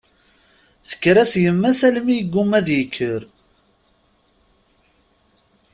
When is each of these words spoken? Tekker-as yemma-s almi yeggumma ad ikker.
Tekker-as 0.89 1.33
yemma-s 1.43 1.81
almi 1.87 2.13
yeggumma 2.17 2.55
ad 2.59 2.67
ikker. 2.81 3.21